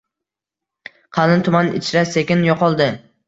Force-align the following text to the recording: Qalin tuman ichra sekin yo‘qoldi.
Qalin 1.17 1.45
tuman 1.49 1.71
ichra 1.81 2.03
sekin 2.13 2.43
yo‘qoldi. 2.49 2.89